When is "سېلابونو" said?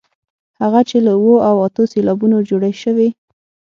1.91-2.37